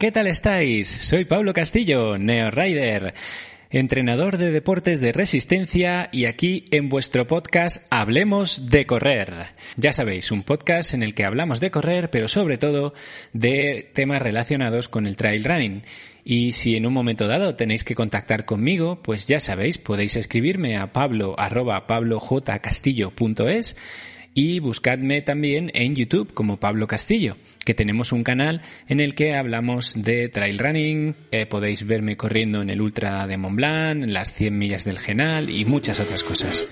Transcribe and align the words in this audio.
¿qué 0.00 0.10
tal 0.10 0.26
estáis? 0.28 0.88
Soy 0.88 1.26
Pablo 1.26 1.52
Castillo, 1.52 2.16
Neo 2.16 2.50
Rider, 2.50 3.12
entrenador 3.68 4.38
de 4.38 4.50
deportes 4.50 5.02
de 5.02 5.12
resistencia 5.12 6.08
y 6.10 6.24
aquí 6.24 6.64
en 6.70 6.88
vuestro 6.88 7.26
podcast 7.26 7.86
Hablemos 7.90 8.70
de 8.70 8.86
correr. 8.86 9.48
Ya 9.76 9.92
sabéis, 9.92 10.30
un 10.30 10.42
podcast 10.42 10.94
en 10.94 11.02
el 11.02 11.14
que 11.14 11.26
hablamos 11.26 11.60
de 11.60 11.70
correr, 11.70 12.08
pero 12.08 12.28
sobre 12.28 12.56
todo 12.56 12.94
de 13.34 13.90
temas 13.92 14.22
relacionados 14.22 14.88
con 14.88 15.06
el 15.06 15.16
trail 15.16 15.44
running. 15.44 15.82
Y 16.24 16.52
si 16.52 16.76
en 16.76 16.86
un 16.86 16.94
momento 16.94 17.28
dado 17.28 17.54
tenéis 17.54 17.84
que 17.84 17.94
contactar 17.94 18.46
conmigo, 18.46 19.02
pues 19.02 19.26
ya 19.26 19.38
sabéis, 19.38 19.76
podéis 19.76 20.16
escribirme 20.16 20.78
a 20.78 20.94
pablo 20.94 21.36
pablojcastillo.es 21.36 23.76
y 24.34 24.60
buscadme 24.60 25.22
también 25.22 25.70
en 25.74 25.94
YouTube 25.94 26.32
como 26.32 26.58
Pablo 26.58 26.86
Castillo, 26.86 27.36
que 27.64 27.74
tenemos 27.74 28.12
un 28.12 28.24
canal 28.24 28.62
en 28.88 29.00
el 29.00 29.14
que 29.14 29.34
hablamos 29.34 29.94
de 30.02 30.28
trail 30.28 30.58
running, 30.58 31.16
eh, 31.30 31.46
podéis 31.46 31.86
verme 31.86 32.16
corriendo 32.16 32.62
en 32.62 32.70
el 32.70 32.80
Ultra 32.80 33.26
de 33.26 33.36
Mont 33.36 33.56
Blanc, 33.56 34.02
en 34.02 34.12
las 34.12 34.32
100 34.32 34.56
millas 34.56 34.84
del 34.84 34.98
Genal 34.98 35.50
y 35.50 35.64
muchas 35.64 36.00
otras 36.00 36.24
cosas. 36.24 36.64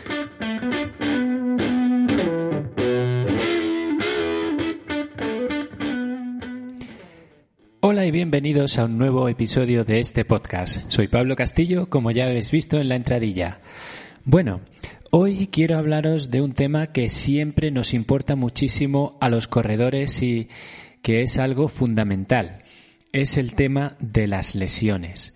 Hola 7.80 8.04
y 8.04 8.10
bienvenidos 8.10 8.78
a 8.78 8.84
un 8.84 8.98
nuevo 8.98 9.28
episodio 9.28 9.84
de 9.84 10.00
este 10.00 10.24
podcast. 10.24 10.90
Soy 10.90 11.08
Pablo 11.08 11.36
Castillo, 11.36 11.88
como 11.88 12.10
ya 12.10 12.26
habéis 12.26 12.50
visto 12.50 12.78
en 12.78 12.88
la 12.88 12.96
entradilla. 12.96 13.60
Bueno, 14.24 14.60
Hoy 15.10 15.48
quiero 15.50 15.78
hablaros 15.78 16.30
de 16.30 16.42
un 16.42 16.52
tema 16.52 16.88
que 16.88 17.08
siempre 17.08 17.70
nos 17.70 17.94
importa 17.94 18.36
muchísimo 18.36 19.16
a 19.22 19.30
los 19.30 19.48
corredores 19.48 20.22
y 20.22 20.50
que 21.00 21.22
es 21.22 21.38
algo 21.38 21.68
fundamental. 21.68 22.58
Es 23.10 23.38
el 23.38 23.54
tema 23.54 23.96
de 24.00 24.26
las 24.26 24.54
lesiones. 24.54 25.34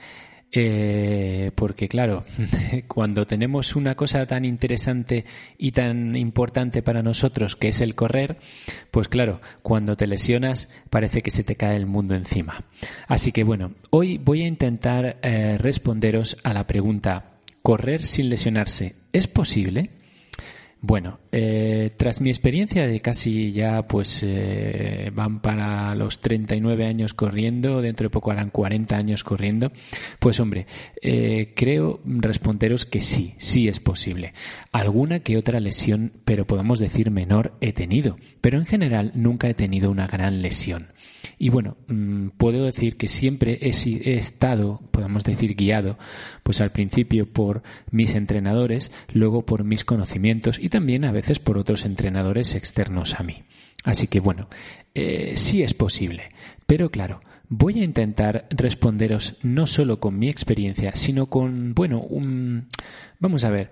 Eh, 0.53 1.53
porque 1.55 1.89
claro, 1.89 2.25
cuando 2.87 3.27
tenemos 3.27 3.75
una 3.75 3.95
cosa 3.95 4.27
tan 4.27 4.45
interesante 4.45 5.25
y 5.57 5.73
tan 5.73 6.17
importante 6.17 6.83
para 6.83 7.03
nosotros 7.03 7.57
que 7.57 7.69
es 7.69 7.81
el 7.81 7.95
correr, 7.95 8.37
pues 8.91 9.09
claro, 9.09 9.41
cuando 9.63 9.97
te 9.97 10.07
lesionas 10.07 10.69
parece 10.91 11.23
que 11.23 11.31
se 11.31 11.45
te 11.45 11.57
cae 11.57 11.77
el 11.77 11.87
mundo 11.87 12.15
encima. 12.15 12.63
Así 13.09 13.33
que 13.33 13.43
bueno, 13.43 13.73
hoy 13.89 14.19
voy 14.19 14.43
a 14.43 14.49
intentar 14.49 15.17
eh, 15.23 15.57
responderos 15.57 16.37
a 16.45 16.53
la 16.53 16.67
pregunta 16.67 17.32
¿Correr 17.63 18.05
sin 18.05 18.29
lesionarse 18.29 18.97
es 19.13 19.29
posible? 19.29 19.91
Bueno, 20.85 21.21
eh, 21.31 21.93
tras 21.97 22.21
mi 22.21 22.29
experiencia 22.29 22.89
de 22.89 22.99
casi 22.99 23.53
ya, 23.53 23.87
pues 23.87 24.21
eh, 24.25 25.13
van 25.15 25.41
para 25.41 25.95
los 25.95 26.21
39 26.21 26.85
años 26.85 27.15
corriendo, 27.15 27.81
dentro 27.81 28.07
de 28.07 28.11
poco 28.11 28.33
harán 28.33 28.51
40 28.51 28.97
años 28.97 29.23
corriendo, 29.23 29.71
pues 30.19 30.41
hombre, 30.41 30.67
eh, 31.01 31.53
creo 31.55 32.01
responderos 32.05 32.85
que 32.85 33.01
sí, 33.01 33.35
sí 33.39 33.69
es 33.69 33.79
posible. 33.79 34.35
Alguna 34.73 35.21
que 35.21 35.37
otra 35.37 35.61
lesión, 35.61 36.15
pero 36.25 36.49
podemos 36.49 36.81
decir 36.81 37.13
menor, 37.13 37.57
he 37.61 37.73
tenido, 37.73 38.17
pero 38.41 38.59
en 38.59 38.67
general 38.67 39.13
nunca 39.15 39.49
he 39.49 39.55
tenido 39.55 39.89
una 39.89 40.09
gran 40.09 40.43
lesión. 40.43 40.89
Y 41.39 41.49
bueno, 41.49 41.77
mm, 41.89 42.29
puedo 42.37 42.65
decir 42.65 42.97
que 42.97 43.09
siempre 43.09 43.59
he, 43.61 44.15
estado, 44.15 44.81
podemos 44.91 45.25
decir, 45.25 45.55
guiado, 45.55 45.99
pues 46.43 46.61
al 46.61 46.71
principio 46.71 47.33
por 47.33 47.63
mis 47.91 48.15
entrenadores, 48.15 48.91
luego 49.13 49.45
por 49.45 49.65
mis 49.65 49.85
conocimientos 49.85 50.59
y 50.59 50.69
también 50.73 51.05
a 51.05 51.13
veces 51.13 51.39
por 51.39 51.59
otros 51.59 51.85
entrenadores 51.85 52.55
externos 52.57 53.15
a 53.21 53.23
mí. 53.23 53.43
Así 53.85 54.07
que 54.07 54.21
bueno, 54.21 54.49
eh, 54.95 55.35
sí 55.37 55.63
es 55.63 55.75
posible. 55.75 56.31
Pero 56.67 56.91
claro, 56.91 57.21
voy 57.49 57.81
a 57.81 57.85
intentar 57.85 58.47
responderos 58.51 59.37
no 59.43 59.67
solo 59.67 60.01
con 60.01 60.19
mi 60.19 60.31
experiencia, 60.31 60.93
sino 60.95 61.27
con, 61.27 61.75
bueno, 61.75 62.01
un, 62.01 62.69
vamos 63.21 63.45
a 63.45 63.51
ver, 63.51 63.71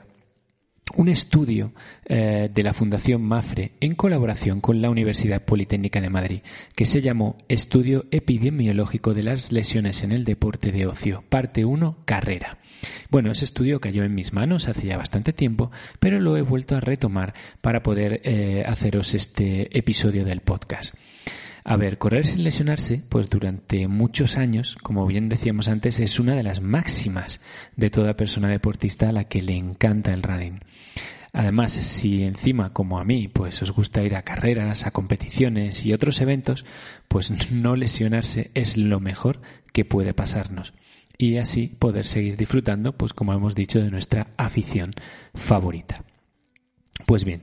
un 0.97 1.09
estudio 1.09 1.73
eh, 2.05 2.51
de 2.53 2.63
la 2.63 2.73
Fundación 2.73 3.23
Mafre 3.23 3.73
en 3.81 3.95
colaboración 3.95 4.61
con 4.61 4.83
la 4.83 4.91
Universidad 4.91 5.45
Politécnica 5.45 6.01
de 6.01 6.11
Madrid, 6.11 6.41
que 6.75 6.87
se 6.87 7.01
llamó 7.01 7.37
Estudio 7.49 8.07
Epidemiológico 8.11 9.15
de 9.15 9.23
las 9.23 9.53
Lesiones 9.53 10.03
en 10.03 10.13
el 10.13 10.25
Deporte 10.25 10.73
de 10.73 10.87
Ocio, 10.87 11.25
parte 11.29 11.65
1, 11.65 11.99
carrera. 12.05 12.59
Bueno, 13.11 13.31
ese 13.31 13.45
estudio 13.45 13.81
cayó 13.81 14.05
en 14.05 14.15
mis 14.15 14.33
manos 14.33 14.69
hace 14.69 14.87
ya 14.87 14.97
bastante 14.97 15.33
tiempo, 15.33 15.71
pero 15.99 16.21
lo 16.21 16.37
he 16.37 16.43
vuelto 16.43 16.77
a 16.77 16.81
retomar 16.81 17.35
para 17.61 17.83
poder 17.83 18.21
eh, 18.25 18.65
haceros 18.67 19.15
este 19.15 19.77
episodio 19.77 20.25
del 20.25 20.41
podcast. 20.41 20.95
A 21.65 21.77
ver, 21.77 21.99
correr 21.99 22.27
sin 22.27 22.45
lesionarse, 22.45 23.03
pues 23.09 23.29
durante 23.29 23.87
muchos 23.87 24.39
años, 24.39 24.77
como 24.83 25.07
bien 25.07 25.29
decíamos 25.29 25.69
antes, 25.69 26.01
es 26.01 26.19
una 26.19 26.35
de 26.35 26.43
las 26.43 26.61
máximas 26.61 27.41
de 27.77 27.91
toda 27.91 28.17
persona 28.17 28.49
deportista 28.49 29.09
a 29.09 29.13
la 29.13 29.25
que 29.25 29.43
le 29.43 29.57
encanta 29.57 30.13
el 30.13 30.23
running. 30.23 30.59
Además, 31.33 31.73
si 31.73 32.25
encima, 32.25 32.73
como 32.73 32.99
a 32.99 33.05
mí, 33.05 33.29
pues 33.29 33.63
os 33.63 33.73
gusta 33.73 34.03
ir 34.03 34.17
a 34.17 34.23
carreras, 34.23 34.87
a 34.87 34.91
competiciones 34.91 35.85
y 35.87 35.93
otros 35.93 36.21
eventos, 36.21 36.65
pues 37.09 37.53
no 37.53 37.77
lesionarse 37.77 38.51
es 38.55 38.77
lo 38.77 39.01
mejor 39.01 39.41
que 39.73 39.85
puede 39.85 40.15
pasarnos. 40.15 40.73
Y 41.19 41.37
así 41.37 41.69
poder 41.69 42.07
seguir 42.07 42.37
disfrutando, 42.37 42.97
pues 42.97 43.13
como 43.13 43.35
hemos 43.35 43.55
dicho, 43.55 43.81
de 43.81 43.91
nuestra 43.91 44.29
afición 44.39 44.91
favorita. 45.35 46.03
Pues 47.07 47.25
bien, 47.25 47.43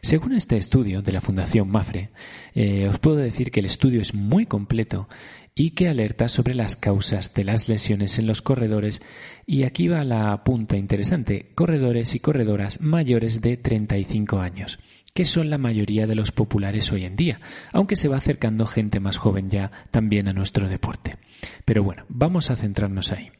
según 0.00 0.34
este 0.34 0.56
estudio 0.56 1.02
de 1.02 1.12
la 1.12 1.20
Fundación 1.20 1.68
Mafre, 1.68 2.10
eh, 2.54 2.88
os 2.88 2.98
puedo 2.98 3.16
decir 3.16 3.50
que 3.50 3.60
el 3.60 3.66
estudio 3.66 4.00
es 4.00 4.14
muy 4.14 4.46
completo 4.46 5.08
y 5.54 5.70
que 5.70 5.88
alerta 5.88 6.28
sobre 6.28 6.54
las 6.54 6.76
causas 6.76 7.34
de 7.34 7.42
las 7.42 7.68
lesiones 7.68 8.18
en 8.20 8.28
los 8.28 8.42
corredores 8.42 9.02
y 9.44 9.64
aquí 9.64 9.88
va 9.88 10.04
la 10.04 10.44
punta 10.44 10.76
interesante, 10.76 11.50
corredores 11.56 12.14
y 12.14 12.20
corredoras 12.20 12.80
mayores 12.80 13.40
de 13.40 13.56
35 13.56 14.38
años, 14.38 14.78
que 15.14 15.24
son 15.24 15.50
la 15.50 15.58
mayoría 15.58 16.06
de 16.06 16.14
los 16.14 16.30
populares 16.30 16.92
hoy 16.92 17.04
en 17.04 17.16
día, 17.16 17.40
aunque 17.72 17.96
se 17.96 18.06
va 18.06 18.18
acercando 18.18 18.66
gente 18.66 19.00
más 19.00 19.16
joven 19.16 19.50
ya 19.50 19.72
también 19.90 20.28
a 20.28 20.32
nuestro 20.32 20.68
deporte. 20.68 21.16
Pero 21.64 21.82
bueno, 21.82 22.04
vamos 22.08 22.50
a 22.50 22.56
centrarnos 22.56 23.10
ahí. 23.10 23.30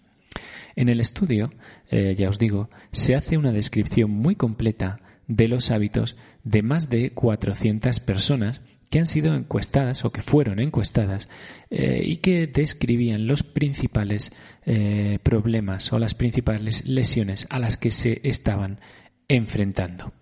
En 0.74 0.88
el 0.88 0.98
estudio, 0.98 1.50
eh, 1.90 2.16
ya 2.16 2.28
os 2.28 2.38
digo, 2.38 2.68
se 2.90 3.14
hace 3.14 3.36
una 3.36 3.52
descripción 3.52 4.10
muy 4.10 4.34
completa 4.34 5.00
de 5.28 5.46
los 5.46 5.70
hábitos 5.70 6.16
de 6.42 6.62
más 6.62 6.88
de 6.90 7.12
400 7.12 8.00
personas 8.00 8.62
que 8.90 8.98
han 8.98 9.06
sido 9.06 9.34
encuestadas 9.34 10.04
o 10.04 10.12
que 10.12 10.22
fueron 10.22 10.60
encuestadas 10.60 11.28
eh, 11.70 12.02
y 12.04 12.16
que 12.16 12.46
describían 12.46 13.26
los 13.26 13.42
principales 13.42 14.32
eh, 14.64 15.18
problemas 15.22 15.92
o 15.92 15.98
las 15.98 16.14
principales 16.14 16.86
lesiones 16.86 17.46
a 17.50 17.58
las 17.58 17.76
que 17.76 17.90
se 17.90 18.20
estaban 18.24 18.80
enfrentando. 19.28 20.12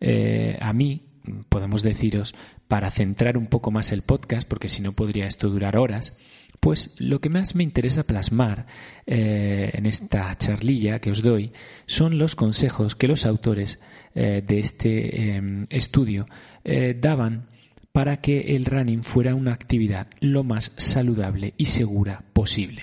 Eh, 0.00 0.56
a 0.60 0.72
mí, 0.72 1.07
podemos 1.48 1.82
deciros, 1.82 2.34
para 2.68 2.90
centrar 2.90 3.38
un 3.38 3.46
poco 3.46 3.70
más 3.70 3.92
el 3.92 4.02
podcast, 4.02 4.46
porque 4.48 4.68
si 4.68 4.82
no 4.82 4.92
podría 4.92 5.26
esto 5.26 5.48
durar 5.48 5.76
horas, 5.76 6.14
pues 6.60 6.94
lo 6.98 7.20
que 7.20 7.28
más 7.28 7.54
me 7.54 7.62
interesa 7.62 8.02
plasmar 8.02 8.66
eh, 9.06 9.70
en 9.74 9.86
esta 9.86 10.36
charlilla 10.36 10.98
que 10.98 11.10
os 11.10 11.22
doy 11.22 11.52
son 11.86 12.18
los 12.18 12.34
consejos 12.34 12.96
que 12.96 13.08
los 13.08 13.26
autores 13.26 13.78
eh, 14.14 14.42
de 14.44 14.58
este 14.58 15.36
em, 15.36 15.66
estudio 15.70 16.26
eh, 16.64 16.96
daban 16.98 17.48
para 17.92 18.16
que 18.16 18.56
el 18.56 18.64
running 18.64 19.02
fuera 19.02 19.34
una 19.34 19.52
actividad 19.52 20.08
lo 20.20 20.44
más 20.44 20.72
saludable 20.76 21.54
y 21.56 21.66
segura 21.66 22.24
posible. 22.32 22.82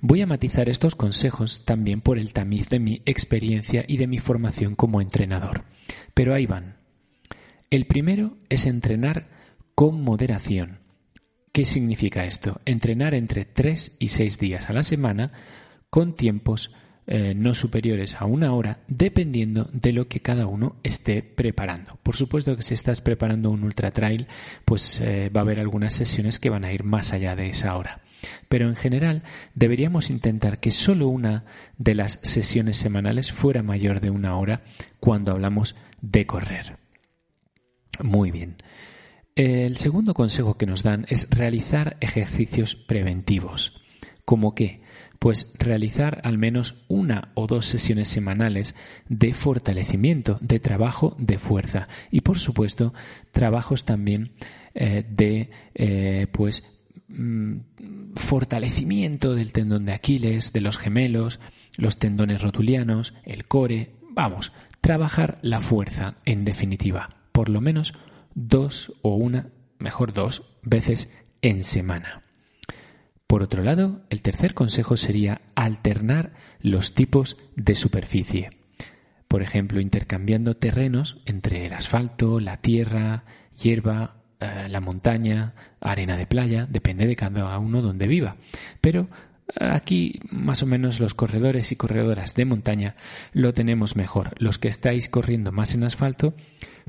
Voy 0.00 0.20
a 0.22 0.26
matizar 0.26 0.68
estos 0.68 0.94
consejos 0.94 1.64
también 1.64 2.00
por 2.00 2.18
el 2.18 2.32
tamiz 2.32 2.68
de 2.68 2.78
mi 2.78 3.02
experiencia 3.06 3.84
y 3.86 3.96
de 3.96 4.06
mi 4.06 4.18
formación 4.18 4.74
como 4.74 5.00
entrenador. 5.00 5.64
Pero 6.14 6.34
ahí 6.34 6.46
van. 6.46 6.76
El 7.70 7.86
primero 7.86 8.36
es 8.48 8.66
entrenar 8.66 9.28
con 9.74 10.02
moderación 10.02 10.86
¿Qué 11.56 11.64
significa 11.64 12.26
esto? 12.26 12.60
Entrenar 12.66 13.14
entre 13.14 13.46
3 13.46 13.96
y 13.98 14.08
6 14.08 14.38
días 14.38 14.68
a 14.68 14.74
la 14.74 14.82
semana 14.82 15.32
con 15.88 16.14
tiempos 16.14 16.70
eh, 17.06 17.32
no 17.34 17.54
superiores 17.54 18.16
a 18.16 18.26
una 18.26 18.52
hora, 18.52 18.80
dependiendo 18.88 19.70
de 19.72 19.94
lo 19.94 20.06
que 20.06 20.20
cada 20.20 20.46
uno 20.46 20.76
esté 20.82 21.22
preparando. 21.22 21.98
Por 22.02 22.14
supuesto 22.14 22.54
que 22.56 22.62
si 22.62 22.74
estás 22.74 23.00
preparando 23.00 23.48
un 23.48 23.64
ultra 23.64 23.90
trail, 23.90 24.26
pues 24.66 25.00
eh, 25.00 25.30
va 25.34 25.40
a 25.40 25.44
haber 25.44 25.58
algunas 25.58 25.94
sesiones 25.94 26.38
que 26.38 26.50
van 26.50 26.66
a 26.66 26.74
ir 26.74 26.84
más 26.84 27.14
allá 27.14 27.34
de 27.34 27.48
esa 27.48 27.74
hora. 27.78 28.02
Pero 28.50 28.68
en 28.68 28.76
general 28.76 29.22
deberíamos 29.54 30.10
intentar 30.10 30.60
que 30.60 30.72
solo 30.72 31.08
una 31.08 31.46
de 31.78 31.94
las 31.94 32.20
sesiones 32.22 32.76
semanales 32.76 33.32
fuera 33.32 33.62
mayor 33.62 34.00
de 34.00 34.10
una 34.10 34.36
hora 34.36 34.60
cuando 35.00 35.32
hablamos 35.32 35.74
de 36.02 36.26
correr. 36.26 36.85
Muy 38.02 38.30
bien. 38.30 38.56
El 39.34 39.76
segundo 39.76 40.14
consejo 40.14 40.56
que 40.56 40.64
nos 40.64 40.82
dan 40.82 41.04
es 41.08 41.28
realizar 41.30 41.98
ejercicios 42.00 42.74
preventivos. 42.74 43.74
¿Cómo 44.24 44.54
qué? 44.54 44.80
Pues 45.18 45.52
realizar 45.58 46.20
al 46.24 46.38
menos 46.38 46.74
una 46.88 47.32
o 47.34 47.46
dos 47.46 47.66
sesiones 47.66 48.08
semanales 48.08 48.74
de 49.08 49.34
fortalecimiento, 49.34 50.38
de 50.40 50.58
trabajo 50.58 51.14
de 51.18 51.38
fuerza 51.38 51.86
y 52.10 52.22
por 52.22 52.38
supuesto 52.38 52.94
trabajos 53.30 53.84
también 53.84 54.32
eh, 54.74 55.04
de 55.08 55.50
eh, 55.74 56.26
pues 56.32 56.64
mm, 57.08 57.56
fortalecimiento 58.14 59.34
del 59.34 59.52
tendón 59.52 59.84
de 59.84 59.92
Aquiles, 59.92 60.52
de 60.52 60.60
los 60.60 60.78
gemelos, 60.78 61.40
los 61.76 61.98
tendones 61.98 62.42
rotulianos, 62.42 63.14
el 63.24 63.46
core, 63.46 63.92
vamos, 64.10 64.52
trabajar 64.80 65.38
la 65.42 65.60
fuerza 65.60 66.16
en 66.24 66.44
definitiva, 66.44 67.16
por 67.36 67.50
lo 67.50 67.60
menos 67.60 67.92
dos 68.34 68.94
o 69.02 69.14
una, 69.14 69.50
mejor 69.78 70.14
dos 70.14 70.42
veces 70.62 71.10
en 71.42 71.62
semana. 71.62 72.22
Por 73.26 73.42
otro 73.42 73.62
lado, 73.62 74.00
el 74.08 74.22
tercer 74.22 74.54
consejo 74.54 74.96
sería 74.96 75.42
alternar 75.54 76.32
los 76.60 76.94
tipos 76.94 77.36
de 77.54 77.74
superficie. 77.74 78.56
Por 79.28 79.42
ejemplo, 79.42 79.82
intercambiando 79.82 80.56
terrenos 80.56 81.18
entre 81.26 81.66
el 81.66 81.74
asfalto, 81.74 82.40
la 82.40 82.62
tierra, 82.62 83.24
hierba, 83.54 84.22
eh, 84.40 84.68
la 84.70 84.80
montaña, 84.80 85.52
arena 85.82 86.16
de 86.16 86.26
playa, 86.26 86.64
depende 86.64 87.06
de 87.06 87.16
cada 87.16 87.58
uno 87.58 87.82
donde 87.82 88.06
viva. 88.06 88.36
Pero 88.80 89.10
aquí 89.60 90.20
más 90.30 90.62
o 90.62 90.66
menos 90.66 91.00
los 91.00 91.14
corredores 91.14 91.70
y 91.72 91.76
corredoras 91.76 92.34
de 92.34 92.44
montaña 92.44 92.96
lo 93.32 93.52
tenemos 93.52 93.96
mejor. 93.96 94.34
Los 94.38 94.58
que 94.58 94.68
estáis 94.68 95.08
corriendo 95.08 95.52
más 95.52 95.74
en 95.74 95.84
asfalto, 95.84 96.34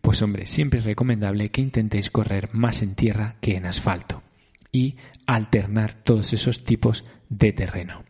pues 0.02 0.22
hombre, 0.22 0.46
siempre 0.46 0.80
es 0.80 0.86
recomendable 0.86 1.50
que 1.50 1.62
intentéis 1.62 2.12
correr 2.12 2.50
más 2.54 2.82
en 2.82 2.96
tierra 2.96 3.36
que 3.42 3.56
en 3.56 3.66
asfalto 3.66 4.24
y 4.72 4.98
alternar 5.26 5.94
todos 5.94 6.34
esos 6.34 6.64
tipos 6.64 7.06
de 7.30 7.54
terreno. 7.54 8.04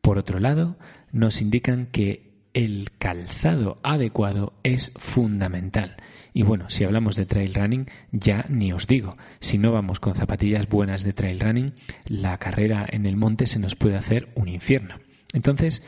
Por 0.00 0.18
otro 0.18 0.40
lado, 0.40 0.78
nos 1.12 1.40
indican 1.40 1.86
que 1.86 2.29
el 2.54 2.90
calzado 2.98 3.78
adecuado 3.82 4.54
es 4.62 4.92
fundamental. 4.96 5.96
Y 6.32 6.42
bueno, 6.42 6.70
si 6.70 6.84
hablamos 6.84 7.16
de 7.16 7.26
trail 7.26 7.54
running, 7.54 7.86
ya 8.12 8.44
ni 8.48 8.72
os 8.72 8.86
digo. 8.86 9.16
Si 9.40 9.58
no 9.58 9.72
vamos 9.72 10.00
con 10.00 10.14
zapatillas 10.14 10.68
buenas 10.68 11.02
de 11.02 11.12
trail 11.12 11.40
running, 11.40 11.74
la 12.06 12.38
carrera 12.38 12.86
en 12.88 13.06
el 13.06 13.16
monte 13.16 13.46
se 13.46 13.58
nos 13.58 13.74
puede 13.74 13.96
hacer 13.96 14.28
un 14.34 14.48
infierno. 14.48 14.96
Entonces, 15.32 15.82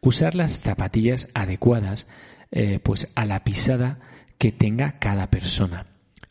usar 0.00 0.34
las 0.34 0.58
zapatillas 0.58 1.28
adecuadas, 1.34 2.06
eh, 2.50 2.80
pues 2.82 3.08
a 3.14 3.24
la 3.24 3.44
pisada 3.44 3.98
que 4.38 4.52
tenga 4.52 4.98
cada 4.98 5.30
persona. 5.30 5.86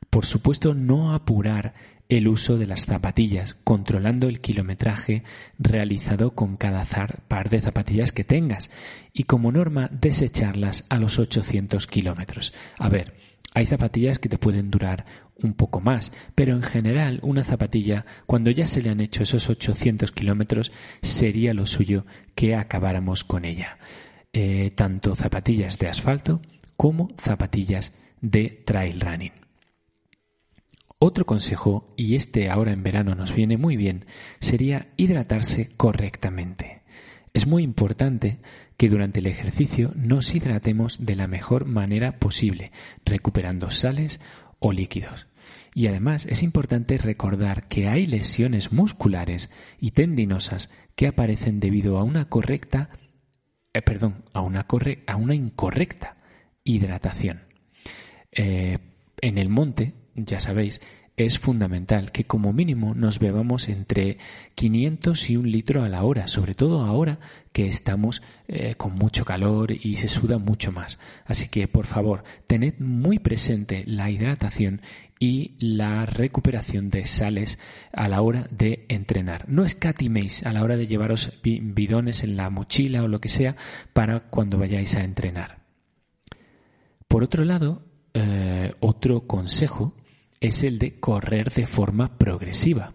Por 0.09 0.25
supuesto, 0.25 0.73
no 0.73 1.13
apurar 1.13 1.73
el 2.09 2.27
uso 2.27 2.57
de 2.57 2.67
las 2.67 2.85
zapatillas, 2.85 3.55
controlando 3.63 4.27
el 4.27 4.39
kilometraje 4.39 5.23
realizado 5.57 6.35
con 6.35 6.55
cada 6.57 6.85
par 7.27 7.49
de 7.49 7.61
zapatillas 7.61 8.11
que 8.11 8.23
tengas 8.23 8.69
y 9.13 9.23
como 9.23 9.51
norma 9.51 9.89
desecharlas 9.91 10.85
a 10.89 10.99
los 10.99 11.17
800 11.17 11.87
kilómetros. 11.87 12.53
A 12.77 12.89
ver, 12.89 13.13
hay 13.53 13.65
zapatillas 13.65 14.19
que 14.19 14.29
te 14.29 14.37
pueden 14.37 14.69
durar 14.69 15.05
un 15.41 15.53
poco 15.53 15.81
más, 15.81 16.11
pero 16.35 16.53
en 16.53 16.61
general 16.61 17.19
una 17.23 17.43
zapatilla, 17.43 18.05
cuando 18.25 18.51
ya 18.51 18.67
se 18.67 18.81
le 18.81 18.89
han 18.89 19.01
hecho 19.01 19.23
esos 19.23 19.49
800 19.49 20.11
kilómetros, 20.11 20.71
sería 21.01 21.53
lo 21.53 21.65
suyo 21.65 22.05
que 22.35 22.55
acabáramos 22.55 23.23
con 23.23 23.45
ella. 23.45 23.77
Eh, 24.33 24.71
tanto 24.75 25.15
zapatillas 25.15 25.79
de 25.79 25.87
asfalto 25.87 26.41
como 26.77 27.09
zapatillas 27.17 27.93
de 28.21 28.63
trail 28.65 28.99
running. 28.99 29.44
Otro 30.97 31.25
consejo, 31.25 31.93
y 31.97 32.15
este 32.15 32.49
ahora 32.49 32.71
en 32.71 32.81
verano 32.81 33.15
nos 33.15 33.35
viene 33.35 33.57
muy 33.57 33.75
bien, 33.75 34.05
sería 34.39 34.93
hidratarse 34.95 35.75
correctamente. 35.75 36.83
Es 37.33 37.47
muy 37.47 37.63
importante 37.63 38.39
que 38.77 38.87
durante 38.87 39.19
el 39.19 39.27
ejercicio 39.27 39.91
nos 39.95 40.33
hidratemos 40.33 41.05
de 41.05 41.17
la 41.17 41.27
mejor 41.27 41.65
manera 41.65 42.17
posible, 42.17 42.71
recuperando 43.03 43.69
sales 43.71 44.21
o 44.59 44.71
líquidos. 44.71 45.27
Y 45.73 45.87
además 45.87 46.25
es 46.27 46.43
importante 46.43 46.97
recordar 46.97 47.67
que 47.67 47.89
hay 47.89 48.05
lesiones 48.05 48.71
musculares 48.71 49.49
y 49.81 49.91
tendinosas 49.91 50.69
que 50.95 51.07
aparecen 51.07 51.59
debido 51.59 51.97
a 51.97 52.03
una 52.03 52.29
correcta, 52.29 52.89
eh, 53.73 53.81
perdón, 53.81 54.23
a 54.31 54.41
una, 54.41 55.35
incorrecta 55.35 56.15
hidratación. 56.63 57.41
Eh, 58.31 58.77
en 59.21 59.37
el 59.37 59.49
monte 59.49 59.93
ya 60.15 60.39
sabéis, 60.39 60.81
es 61.17 61.39
fundamental 61.39 62.11
que 62.11 62.25
como 62.25 62.51
mínimo 62.51 62.93
nos 62.93 63.19
bebamos 63.19 63.69
entre 63.69 64.17
500 64.55 65.29
y 65.29 65.37
un 65.37 65.49
litro 65.49 65.83
a 65.83 65.89
la 65.89 66.03
hora, 66.03 66.27
sobre 66.27 66.55
todo 66.55 66.81
ahora 66.81 67.19
que 67.53 67.67
estamos 67.67 68.21
eh, 68.47 68.75
con 68.75 68.95
mucho 68.95 69.23
calor 69.23 69.71
y 69.71 69.95
se 69.95 70.09
suda 70.09 70.39
mucho 70.39 70.73
más. 70.73 70.99
Así 71.25 71.47
que, 71.47 71.69
por 71.69 71.85
favor, 71.85 72.23
tened 72.47 72.79
muy 72.79 73.19
presente 73.19 73.83
la 73.87 74.09
hidratación 74.09 74.81
y 75.17 75.55
la 75.59 76.05
recuperación 76.05 76.89
de 76.89 77.05
sales 77.05 77.59
a 77.93 78.09
la 78.09 78.21
hora 78.21 78.49
de 78.51 78.85
entrenar. 78.89 79.45
No 79.47 79.63
escatiméis 79.63 80.45
a 80.45 80.51
la 80.51 80.63
hora 80.63 80.75
de 80.75 80.87
llevaros 80.87 81.39
bidones 81.43 82.23
en 82.23 82.35
la 82.35 82.49
mochila 82.49 83.03
o 83.03 83.07
lo 83.07 83.21
que 83.21 83.29
sea 83.29 83.55
para 83.93 84.29
cuando 84.29 84.57
vayáis 84.57 84.95
a 84.95 85.03
entrenar. 85.05 85.63
Por 87.07 87.23
otro 87.23 87.45
lado, 87.45 87.85
eh, 88.13 88.73
otro 88.81 89.27
consejo 89.27 89.94
es 90.45 90.63
el 90.63 90.79
de 90.79 90.99
correr 90.99 91.51
de 91.51 91.65
forma 91.65 92.17
progresiva. 92.17 92.93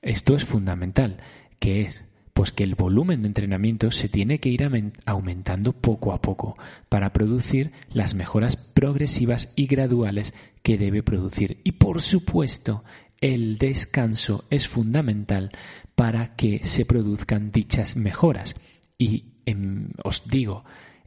Esto 0.00 0.36
es 0.36 0.44
fundamental, 0.44 1.18
que 1.58 1.82
es 1.82 2.04
pues 2.32 2.52
que 2.52 2.62
el 2.62 2.76
volumen 2.76 3.22
de 3.22 3.28
entrenamiento 3.28 3.90
se 3.90 4.08
tiene 4.08 4.38
que 4.38 4.48
ir 4.48 4.64
aumentando 5.06 5.72
poco 5.72 6.12
a 6.12 6.22
poco 6.22 6.56
para 6.88 7.12
producir 7.12 7.72
las 7.92 8.14
mejoras 8.14 8.56
progresivas 8.56 9.52
y 9.56 9.66
graduales 9.66 10.34
que 10.62 10.78
debe 10.78 11.02
producir. 11.02 11.60
Y 11.64 11.72
por 11.72 12.00
supuesto, 12.00 12.84
el 13.20 13.58
descanso 13.58 14.44
es 14.50 14.68
fundamental 14.68 15.50
para 15.96 16.36
que 16.36 16.64
se 16.64 16.86
produzcan 16.86 17.50
dichas 17.50 17.96
mejoras. 17.96 18.54
Y 18.98 19.32
em, 19.44 19.90
os 20.04 20.28
digo, 20.30 20.64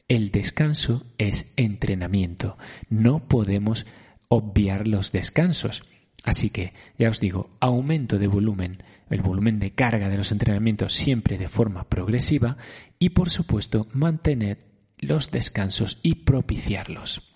el 0.08 0.30
descanso 0.32 1.06
es 1.16 1.46
entrenamiento. 1.56 2.58
No 2.90 3.26
podemos 3.26 3.86
obviar 4.32 4.88
los 4.88 5.12
descansos. 5.12 5.84
Así 6.24 6.48
que, 6.48 6.72
ya 6.98 7.10
os 7.10 7.20
digo, 7.20 7.50
aumento 7.60 8.18
de 8.18 8.28
volumen, 8.28 8.82
el 9.10 9.20
volumen 9.20 9.58
de 9.58 9.72
carga 9.72 10.08
de 10.08 10.16
los 10.16 10.32
entrenamientos 10.32 10.94
siempre 10.94 11.36
de 11.36 11.48
forma 11.48 11.84
progresiva 11.84 12.56
y, 12.98 13.10
por 13.10 13.28
supuesto, 13.28 13.88
mantener 13.92 14.72
los 14.98 15.30
descansos 15.30 15.98
y 16.02 16.14
propiciarlos. 16.24 17.34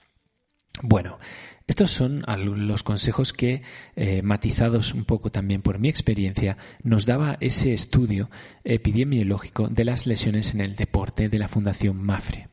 Bueno, 0.83 1.19
estos 1.67 1.91
son 1.91 2.25
los 2.27 2.83
consejos 2.83 3.35
que, 3.35 3.63
eh, 3.95 4.23
matizados 4.23 4.95
un 4.95 5.05
poco 5.05 5.31
también 5.31 5.61
por 5.61 5.79
mi 5.79 5.91
experiencia, 5.91 6.57
nos 6.83 7.05
daba 7.05 7.37
ese 7.41 7.75
estudio 7.75 8.31
epidemiológico 8.65 9.69
de 9.69 9.85
las 9.85 10.07
lesiones 10.07 10.55
en 10.55 10.63
el 10.63 10.77
deporte 10.77 11.29
de 11.29 11.39
la 11.39 11.49
Fundación 11.49 12.01
Mafre. 12.01 12.49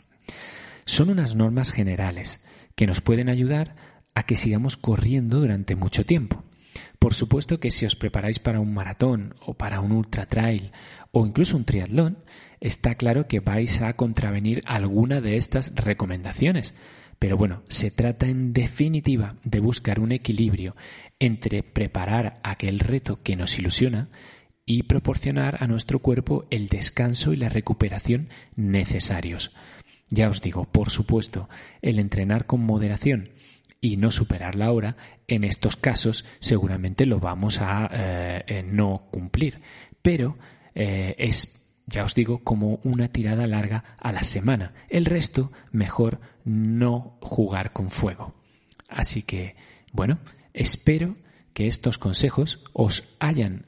Son 0.86 1.10
unas 1.10 1.36
normas 1.36 1.72
generales 1.72 2.42
que 2.76 2.88
nos 2.88 3.00
pueden 3.02 3.30
ayudar 3.30 3.93
a 4.16 4.24
que 4.24 4.36
sigamos 4.36 4.78
corriendo 4.78 5.40
durante 5.40 5.76
mucho 5.76 6.06
tiempo. 6.06 6.44
Por 7.00 7.14
supuesto 7.14 7.60
que 7.60 7.72
si 7.72 7.86
os 7.86 7.96
preparáis 7.96 8.40
para 8.40 8.60
un 8.60 8.74
maratón 8.74 9.36
o 9.46 9.54
para 9.54 9.82
un 9.82 9.92
ultra 9.92 10.26
trail 10.26 10.72
o 11.12 11.26
incluso 11.26 11.58
un 11.58 11.66
triatlón, 11.66 12.18
está 12.62 12.96
claro 12.96 13.28
que 13.28 13.40
vais 13.40 13.82
a 13.82 13.94
contravenir 13.94 14.62
alguna 14.66 15.22
de 15.22 15.38
estas 15.38 15.74
recomendaciones. 15.76 16.76
Pero 17.20 17.38
bueno, 17.38 17.64
se 17.68 17.92
trata 17.92 18.28
en 18.28 18.54
definitiva 18.54 19.36
de 19.44 19.60
buscar 19.60 20.00
un 20.00 20.12
equilibrio 20.12 20.76
entre 21.20 21.64
preparar 21.64 22.40
aquel 22.44 22.80
reto 22.80 23.22
que 23.22 23.36
nos 23.36 23.58
ilusiona 23.60 24.10
y 24.66 24.84
proporcionar 24.84 25.58
a 25.62 25.68
nuestro 25.68 26.00
cuerpo 26.00 26.46
el 26.50 26.70
descanso 26.70 27.34
y 27.34 27.38
la 27.38 27.50
recuperación 27.50 28.30
necesarios. 28.56 29.52
Ya 30.10 30.30
os 30.30 30.42
digo, 30.42 30.66
por 30.66 30.90
supuesto, 30.90 31.50
el 31.82 32.00
entrenar 32.00 32.46
con 32.46 32.62
moderación 32.62 33.30
y 33.84 33.98
no 33.98 34.12
superar 34.12 34.56
la 34.56 34.72
hora, 34.72 34.96
en 35.28 35.44
estos 35.44 35.76
casos 35.76 36.24
seguramente 36.40 37.06
lo 37.06 37.20
vamos 37.20 37.60
a 37.60 37.90
eh, 37.92 38.44
eh, 38.48 38.64
no 38.64 39.10
cumplir. 39.12 39.60
Pero 40.02 40.38
eh, 40.74 41.16
es, 41.18 41.62
ya 41.86 42.06
os 42.06 42.16
digo, 42.16 42.46
como 42.46 42.80
una 42.86 43.10
tirada 43.10 43.46
larga 43.46 43.84
a 44.00 44.14
la 44.14 44.24
semana. 44.24 44.74
El 44.88 45.04
resto, 45.04 45.52
mejor 45.74 46.22
no 46.46 47.18
jugar 47.20 47.74
con 47.74 47.90
fuego. 47.90 48.34
Así 48.88 49.24
que, 49.24 49.58
bueno, 49.92 50.20
espero 50.54 51.18
que 51.54 51.68
estos 51.68 51.98
consejos 51.98 52.64
os 52.72 53.04
hayan 53.20 53.66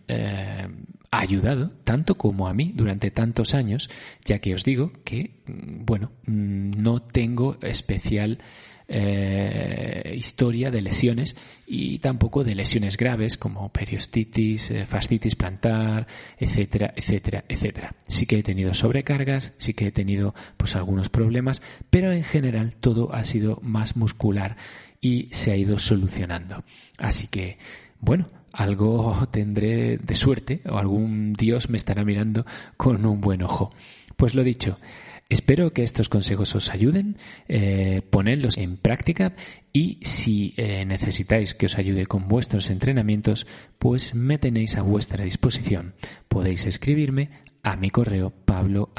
ayudado 1.11 1.71
tanto 1.83 2.15
como 2.15 2.47
a 2.47 2.53
mí 2.53 2.71
durante 2.73 3.11
tantos 3.11 3.53
años, 3.53 3.89
ya 4.23 4.39
que 4.39 4.53
os 4.53 4.63
digo 4.63 4.93
que, 5.03 5.41
mm, 5.45 5.83
bueno, 5.85 6.11
mm, 6.25 6.71
no 6.81 7.01
tengo 7.01 7.57
especial 7.61 8.39
eh, 8.87 10.13
historia 10.15 10.71
de 10.71 10.81
lesiones 10.81 11.35
y 11.65 11.99
tampoco 11.99 12.43
de 12.43 12.55
lesiones 12.55 12.97
graves 12.97 13.37
como 13.37 13.69
periostitis, 13.69 14.71
eh, 14.71 14.85
fascitis 14.85 15.35
plantar, 15.35 16.07
etcétera, 16.37 16.93
etcétera, 16.95 17.45
etcétera. 17.47 17.95
Sí 18.07 18.25
que 18.25 18.39
he 18.39 18.43
tenido 18.43 18.73
sobrecargas, 18.73 19.53
sí 19.57 19.73
que 19.73 19.87
he 19.87 19.91
tenido 19.91 20.35
pues 20.57 20.75
algunos 20.75 21.09
problemas, 21.09 21.61
pero 21.89 22.11
en 22.11 22.23
general 22.23 22.75
todo 22.75 23.13
ha 23.13 23.23
sido 23.23 23.59
más 23.61 23.95
muscular 23.95 24.57
y 25.01 25.29
se 25.31 25.51
ha 25.51 25.57
ido 25.57 25.77
solucionando. 25.77 26.63
Así 26.97 27.27
que, 27.27 27.57
bueno, 27.99 28.29
algo 28.51 29.27
tendré 29.31 29.97
de 29.97 30.15
suerte 30.15 30.61
o 30.69 30.77
algún 30.77 31.33
Dios 31.33 31.69
me 31.69 31.77
estará 31.77 32.03
mirando 32.05 32.45
con 32.77 33.05
un 33.05 33.21
buen 33.21 33.43
ojo. 33.43 33.73
Pues 34.15 34.33
lo 34.33 34.43
dicho, 34.43 34.79
Espero 35.27 35.73
que 35.73 35.81
estos 35.81 36.07
consejos 36.07 36.53
os 36.53 36.69
ayuden, 36.69 37.17
eh, 37.47 38.03
ponedlos 38.11 38.57
en 38.57 38.77
práctica 38.77 39.35
y 39.73 39.97
si 40.03 40.53
eh, 40.57 40.85
necesitáis 40.85 41.55
que 41.55 41.65
os 41.65 41.79
ayude 41.79 42.05
con 42.05 42.27
vuestros 42.27 42.69
entrenamientos, 42.69 43.47
pues 43.79 44.13
me 44.13 44.37
tenéis 44.37 44.77
a 44.77 44.83
vuestra 44.83 45.25
disposición. 45.25 45.95
Podéis 46.27 46.67
escribirme 46.67 47.31
a 47.63 47.75
mi 47.75 47.89
correo 47.89 48.29
pablo 48.29 48.91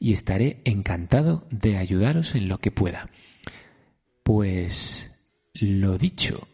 y 0.00 0.12
estaré 0.12 0.62
encantado 0.64 1.46
de 1.50 1.76
ayudaros 1.76 2.34
en 2.34 2.48
lo 2.48 2.58
que 2.58 2.70
pueda. 2.70 3.10
Pues 4.22 5.14
lo 5.52 5.98
dicho, 5.98 6.48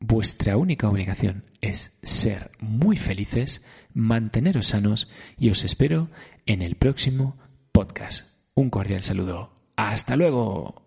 vuestra 0.00 0.56
única 0.56 0.88
obligación 0.88 1.44
es 1.60 1.98
ser 2.02 2.50
muy 2.60 2.96
felices, 2.96 3.62
manteneros 3.94 4.68
sanos 4.68 5.08
y 5.38 5.50
os 5.50 5.64
espero 5.64 6.08
en 6.46 6.62
el 6.62 6.76
próximo 6.76 7.36
podcast. 7.72 8.26
Un 8.54 8.70
cordial 8.70 9.02
saludo. 9.02 9.52
Hasta 9.76 10.16
luego. 10.16 10.85